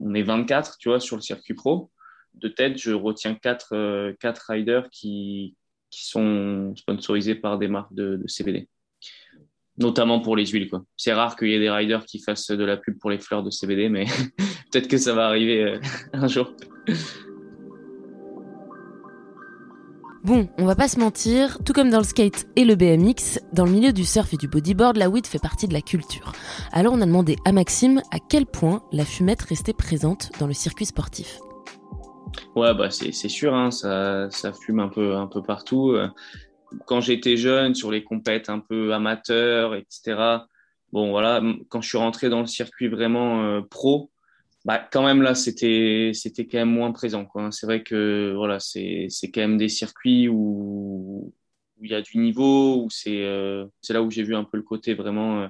[0.00, 1.90] On est 24, tu vois, sur le circuit pro.
[2.34, 5.56] De tête, je retiens 4, euh, quatre riders qui,
[5.90, 8.68] qui sont sponsorisés par des marques de, de CBD.
[9.78, 10.84] Notamment pour les huiles, quoi.
[10.96, 13.42] C'est rare qu'il y ait des riders qui fassent de la pub pour les fleurs
[13.42, 14.04] de CBD, mais
[14.70, 15.80] peut-être que ça va arriver euh,
[16.12, 16.52] un jour.
[20.24, 23.64] Bon, on va pas se mentir, tout comme dans le skate et le BMX, dans
[23.64, 26.30] le milieu du surf et du bodyboard, la weed fait partie de la culture.
[26.70, 30.52] Alors on a demandé à Maxime à quel point la fumette restait présente dans le
[30.52, 31.40] circuit sportif.
[32.54, 35.96] Ouais, bah c'est sûr, hein, ça, ça fume un peu, un peu partout.
[36.86, 40.44] Quand j'étais jeune, sur les compètes un peu amateurs, etc.,
[40.92, 44.10] bon voilà, quand je suis rentré dans le circuit vraiment euh, pro,
[44.64, 47.24] bah, quand même là, c'était c'était quand même moins présent.
[47.24, 47.50] Quoi.
[47.50, 51.32] C'est vrai que voilà, c'est quand même des circuits où
[51.80, 54.56] il y a du niveau, où c'est euh, c'est là où j'ai vu un peu
[54.56, 55.48] le côté vraiment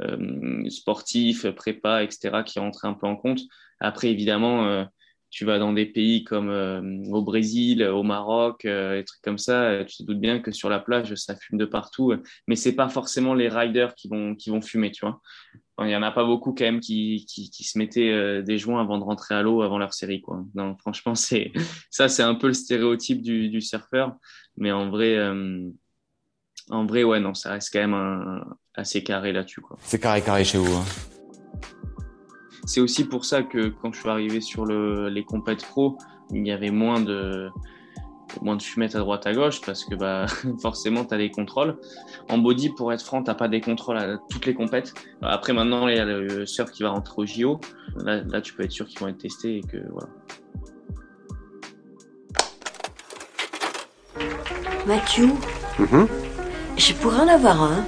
[0.00, 2.42] euh, sportif, prépa, etc.
[2.44, 3.40] qui rentrait un peu en compte.
[3.80, 4.86] Après, évidemment,
[5.30, 9.38] tu vas dans des pays comme euh, au Brésil, au Maroc, euh, des trucs comme
[9.38, 12.14] ça, euh, tu te doutes bien que sur la plage, ça fume de partout.
[12.46, 15.20] mais c'est pas forcément les riders qui vont, qui vont fumer, tu vois.
[15.80, 18.80] Il y en a pas beaucoup quand même qui, qui, qui se mettaient des joints
[18.80, 20.44] avant de rentrer à l'eau avant leur série, quoi.
[20.56, 21.52] Non, franchement, c'est
[21.88, 24.16] ça, c'est un peu le stéréotype du, du surfeur.
[24.56, 25.16] Mais en vrai,
[26.70, 29.76] en vrai, ouais, non, ça reste quand même un, assez carré là-dessus, quoi.
[29.80, 30.74] C'est carré carré chez vous.
[30.74, 30.84] Hein.
[32.68, 35.96] C'est aussi pour ça que quand je suis arrivé sur le, les compètes pro,
[36.30, 37.48] il y avait moins de,
[38.42, 40.26] moins de fumettes à droite à gauche parce que bah,
[40.60, 41.78] forcément tu as des contrôles.
[42.28, 44.92] En body, pour être franc, tu pas des contrôles à toutes les compètes.
[45.22, 47.58] Après, maintenant, il y a le surf qui va rentrer au JO.
[48.04, 50.08] Là, là tu peux être sûr qu'ils vont être testés et que voilà.
[54.86, 55.28] Mathieu,
[55.78, 56.06] Mhm.
[56.76, 57.84] je pourrais en avoir un.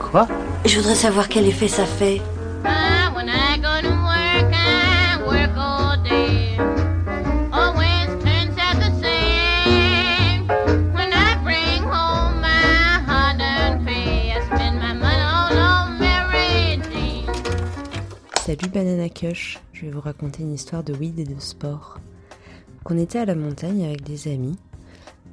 [0.00, 0.26] Quoi?
[0.64, 2.22] Je voudrais savoir quel effet ça fait.
[18.56, 21.98] Salut Banana Kush, je vais vous raconter une histoire de weed et de sport.
[22.84, 24.56] On était à la montagne avec des amis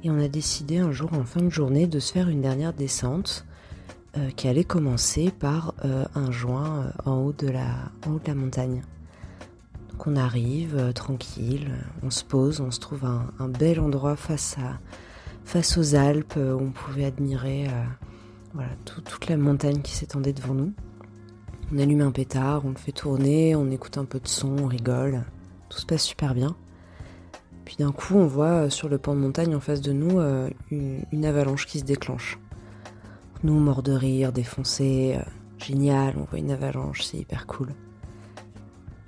[0.02, 2.72] et on a décidé un jour en fin de journée de se faire une dernière
[2.72, 3.46] descente
[4.16, 7.92] euh, qui allait commencer par euh, un joint euh, en, haut de la,
[8.34, 8.82] montagne.
[9.92, 11.70] Donc on arrive tranquille,
[12.02, 14.56] on se pose, on se trouve un, un, bel endroit face,
[15.76, 17.68] aux Alpes où on pouvait admirer
[18.84, 20.72] toute la montagne qui s'étendait devant nous.
[21.74, 24.66] On allume un pétard, on le fait tourner, on écoute un peu de son, on
[24.66, 25.22] rigole.
[25.70, 26.54] Tout se passe super bien.
[27.64, 30.50] Puis d'un coup, on voit sur le pan de montagne en face de nous euh,
[30.70, 32.38] une, avalanche qui se déclenche.
[33.42, 35.22] Nous, morts de rire, défoncés, euh,
[35.64, 37.68] génial, on voit une avalanche, c'est hyper cool.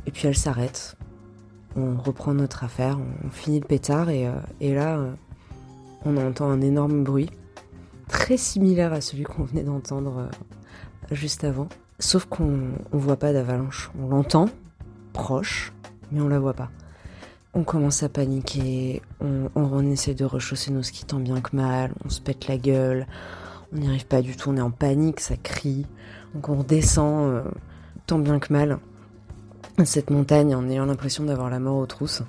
[0.06, 0.96] Et puis elle s'arrête.
[1.76, 5.04] On reprend notre affaire, on, finit le pétard euh, et là,
[6.06, 7.28] on entend un énorme bruit,
[8.08, 10.30] très similaire à celui qu'on venait d'entendre
[11.10, 11.68] juste avant.
[12.00, 13.90] Sauf qu'on ne voit pas d'avalanche.
[14.00, 14.48] On l'entend,
[15.12, 15.72] proche,
[16.10, 16.70] mais on la voit pas.
[17.54, 22.08] On commence à paniquer, on, essaie de rechausser nos skis tant bien que mal, on
[22.08, 23.06] se pète la gueule,
[23.72, 25.86] on n'y arrive pas du tout, on est en panique, ça crie.
[26.34, 27.42] Donc on redescend euh,
[28.06, 28.80] tant bien que mal
[29.84, 32.22] cette montagne en ayant l'impression d'avoir la mort aux trousses.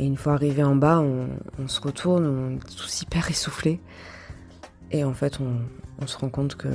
[0.00, 3.80] Et une fois arrivé en bas, on, se retourne, on est tous hyper essoufflés.
[4.90, 6.68] Et en fait, on se rend compte que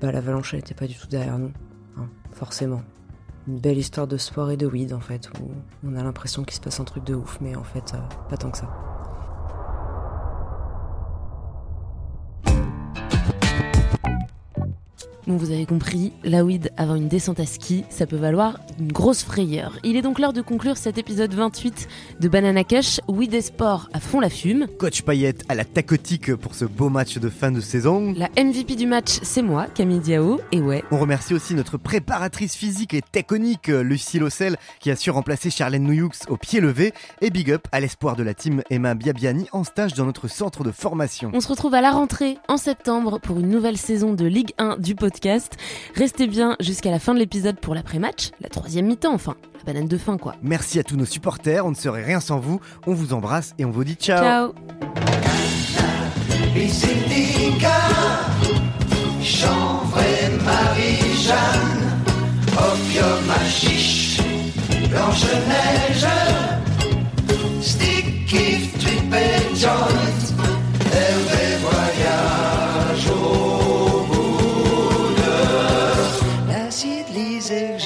[0.00, 1.52] bah, l'avalanche n'était pas du tout derrière nous,
[2.32, 2.82] forcément.
[3.46, 5.50] Une belle histoire de sport et de weed en fait, où
[5.84, 8.36] on a l'impression qu'il se passe un truc de ouf, mais en fait, euh, pas
[8.36, 8.89] tant que ça.
[15.30, 18.90] Bon, vous avez compris, la weed avant une descente à ski, ça peut valoir une
[18.90, 19.78] grosse frayeur.
[19.84, 21.86] Il est donc l'heure de conclure cet épisode 28
[22.18, 24.66] de Banana Cash, weed et sport à fond la fume.
[24.80, 28.12] Coach Payette à la tacotique pour ce beau match de fin de saison.
[28.16, 30.82] La MVP du match, c'est moi, Camille Diao, et ouais.
[30.90, 35.84] On remercie aussi notre préparatrice physique et technique, Lucie Lossel, qui a su remplacer Charlène
[35.84, 36.92] Noyoux au pied levé.
[37.20, 40.64] Et big up à l'espoir de la team Emma Biabiani en stage dans notre centre
[40.64, 41.30] de formation.
[41.34, 44.78] On se retrouve à la rentrée en septembre pour une nouvelle saison de Ligue 1
[44.78, 45.19] du podcast.
[45.94, 49.88] Restez bien jusqu'à la fin de l'épisode pour l'après-match, la troisième mi-temps enfin, la banane
[49.88, 50.34] de fin quoi.
[50.42, 52.60] Merci à tous nos supporters, on ne serait rien sans vous.
[52.86, 54.22] On vous embrasse et on vous dit ciao.
[54.22, 54.54] Ciao.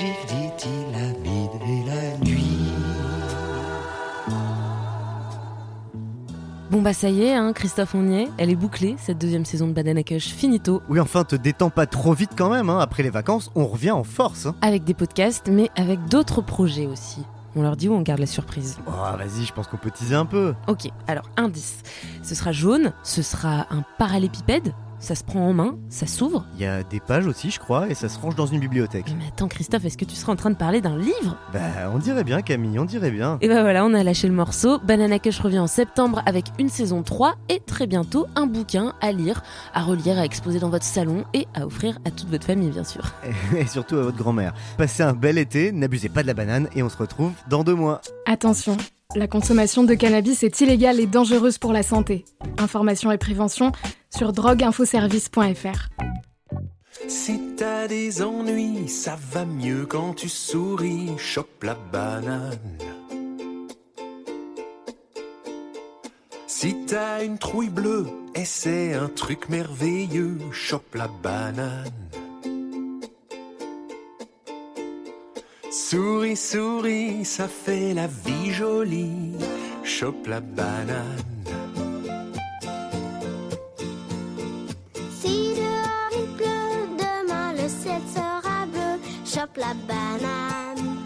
[0.03, 0.71] Dit-il,
[1.67, 2.43] et la nuit.
[6.71, 9.45] Bon bah ça y est, hein, Christophe on y est, elle est bouclée cette deuxième
[9.45, 10.83] saison de Banana Cush, finito.
[10.89, 12.81] Oui enfin te détends pas trop vite quand même, hein.
[12.81, 14.47] après les vacances on revient en force.
[14.47, 14.57] Hein.
[14.63, 17.23] Avec des podcasts mais avec d'autres projets aussi.
[17.55, 20.17] On leur dit où on garde la surprise Oh, vas-y, je pense qu'on peut teaser
[20.17, 20.55] un peu.
[20.67, 21.85] Ok, alors indice.
[22.25, 24.75] Ce sera jaune, ce sera un parallépipède,
[25.05, 26.47] ça se prend en main, ça s'ouvre.
[26.57, 29.07] Il y a des pages aussi, je crois, et ça se range dans une bibliothèque.
[29.19, 31.37] Mais attends, Christophe, est-ce que tu seras en train de parler d'un livre?
[31.53, 31.61] Bah,
[31.93, 33.39] on dirait bien, Camille, on dirait bien.
[33.41, 34.79] Et bah voilà, on a lâché le morceau.
[34.79, 39.13] Banana Cush revient en septembre avec une saison 3 et très bientôt un bouquin à
[39.13, 39.43] lire,
[39.75, 42.85] à relire, à exposer dans votre salon et à offrir à toute votre famille, bien
[42.85, 43.05] sûr.
[43.57, 44.55] Et surtout à votre grand-mère.
[44.79, 47.75] Passez un bel été, n'abusez pas de la banane, et on se retrouve dans deux
[47.75, 48.01] mois.
[48.27, 48.77] Attention,
[49.17, 52.25] la consommation de cannabis est illégale et dangereuse pour la santé.
[52.59, 53.73] Information et prévention
[54.15, 55.89] sur drogueinfoservice.fr.
[57.09, 62.59] Si t'as des ennuis, ça va mieux quand tu souris, chope la banane.
[66.47, 71.91] Si t'as une trouille bleue, essaie un truc merveilleux, chope la banane.
[75.95, 79.31] Souris, souris, ça fait la vie jolie,
[79.85, 81.23] chope la banane.
[85.21, 90.97] Si dehors il pleut, demain le ciel sera bleu, chope la banane.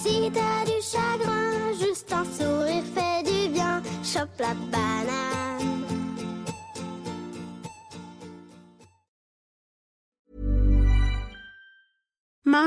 [0.00, 5.43] Si t'as du chagrin, juste un sourire fait du bien, chope la banane.